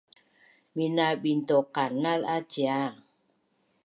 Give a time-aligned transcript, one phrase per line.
[0.75, 2.79] Mina bintuqanaz a cia